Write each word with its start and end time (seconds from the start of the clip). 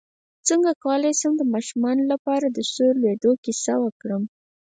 څنګه 0.47 0.71
کولی 0.83 1.11
شم 1.19 1.33
د 1.37 1.43
ماشومانو 1.53 2.03
لپاره 2.11 2.45
د 2.49 2.59
سور 2.73 2.93
لویدو 3.01 3.31
کیسه 3.43 3.73
وکړم 3.83 4.23